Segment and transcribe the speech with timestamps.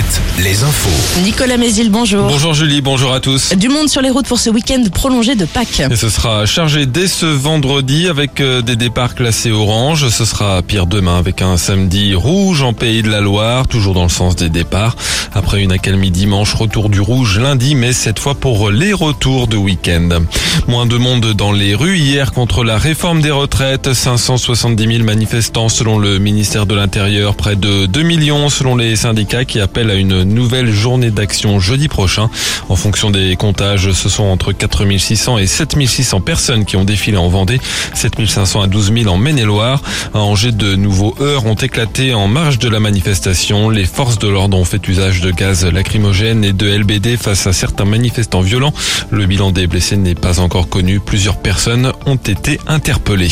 [0.00, 1.20] Alouette, les infos.
[1.22, 2.26] Nicolas Mézil, bonjour.
[2.26, 3.54] Bonjour Julie, bonjour à tous.
[3.54, 5.82] Du monde sur les routes pour ce week-end prolongé de Pâques.
[5.90, 10.08] Et ce sera chargé dès ce vendredi avec euh, des départs classés orange.
[10.08, 14.04] Ce sera pire demain avec un samedi rouge en Pays de la Loire, toujours dans
[14.04, 14.96] le sens des départs.
[15.34, 19.56] Après une accalmie dimanche, retour du rouge lundi, mais cette fois pour les retours de
[19.56, 20.08] week-end.
[20.66, 23.92] Moins de monde dans les rues hier contre la réforme des retraites.
[23.92, 29.44] 570 000 manifestants selon le ministère de l'Intérieur, près de 2 millions selon les syndicats
[29.44, 32.30] qui appellent à une nouvelle journée d'action jeudi prochain.
[32.68, 37.28] En fonction des comptages, ce sont entre 4600 et 7600 personnes qui ont défilé en
[37.28, 37.60] Vendée,
[37.94, 39.82] 7500 à 12 000 en Maine-et-Loire.
[40.14, 43.70] À Angers, de nouveaux heurts ont éclaté en marge de la manifestation.
[43.70, 47.52] Les forces de l'ordre ont fait usage de gaz lacrymogène et de LBD face à
[47.52, 48.72] certains manifestants violents.
[49.10, 51.00] Le bilan des blessés n'est pas encore connu.
[51.00, 53.28] Plusieurs personnes ont été interpellées.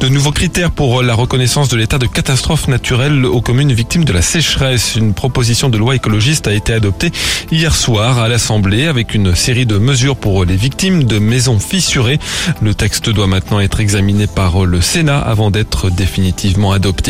[0.00, 4.12] De nouveaux critères pour la reconnaissance de l'état de catastrophe naturelle aux communes victimes de
[4.12, 4.96] la sécheresse.
[4.96, 7.10] Une proposition de loi écologiste a été adoptée
[7.50, 12.20] hier soir à l'Assemblée avec une série de mesures pour les victimes de maisons fissurées.
[12.62, 17.00] Le texte doit maintenant être examiné par le Sénat avant d'être définitivement adopté.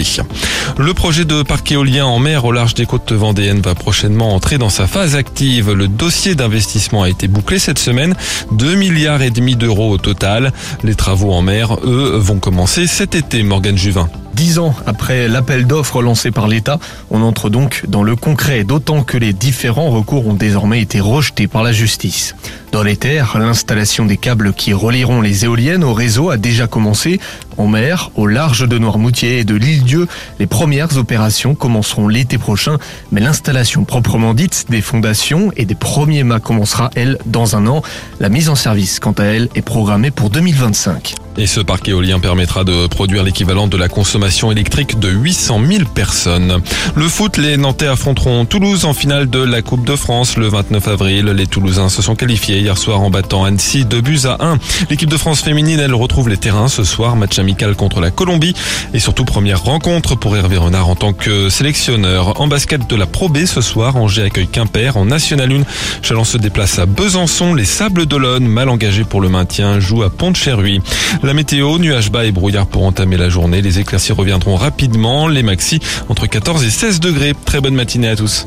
[0.78, 4.56] Le projet de parc éolien en mer au large des côtes vendéennes va prochainement entrer
[4.56, 5.72] dans sa phase active.
[5.72, 8.14] Le dossier d'investissement a été bouclé cette semaine,
[8.52, 10.52] 2 milliards d'euros au total.
[10.84, 14.08] Les travaux en mer, eux, vont commencer cet été, Morgan Juvin.
[14.41, 16.78] Dix ans après l'appel d'offres lancé par l'État,
[17.10, 21.47] on entre donc dans le concret, d'autant que les différents recours ont désormais été rejetés
[21.47, 22.34] par la justice.
[22.72, 27.20] Dans les terres, l'installation des câbles qui relieront les éoliennes au réseau a déjà commencé.
[27.58, 32.78] En mer, au large de Noirmoutier et de l'île-Dieu, les premières opérations commenceront l'été prochain,
[33.12, 37.82] mais l'installation proprement dite des fondations et des premiers mâts commencera, elle, dans un an.
[38.20, 41.14] La mise en service, quant à elle, est programmée pour 2025.
[41.36, 45.84] Et ce parc éolien permettra de produire l'équivalent de la consommation électrique de 800 000
[45.95, 46.61] personnes.
[46.95, 50.89] Le foot, les Nantais affronteront Toulouse en finale de la Coupe de France le 29
[50.89, 51.27] avril.
[51.27, 54.59] Les Toulousains se sont qualifiés hier soir en battant Annecy 2 buts à 1.
[54.91, 57.16] L'équipe de France féminine, elle retrouve les terrains ce soir.
[57.16, 58.54] Match amical contre la Colombie
[58.93, 62.41] et surtout première rencontre pour Hervé Renard en tant que sélectionneur.
[62.41, 65.62] En basket de la Pro B ce soir, Angers accueille Quimper en National 1.
[66.03, 67.54] Chalon se déplace à Besançon.
[67.54, 70.81] Les Sables d'Olonne, mal engagés pour le maintien, jouent à Pont-de-Cherruy.
[71.22, 73.60] La météo, nuages bas et brouillard pour entamer la journée.
[73.60, 75.28] Les éclaircies reviendront rapidement.
[75.28, 77.34] Les maxi entre 14 et 16 degrés.
[77.44, 78.47] Très bonne matinée à tous.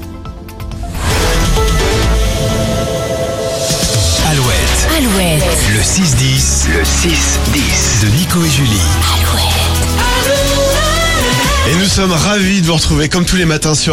[4.28, 5.44] Alouette, Alouette.
[5.72, 8.82] le 6-10, le 6-10 de Nico et Julie.
[11.70, 13.92] Et nous sommes ravis de vous retrouver comme tous les matins sur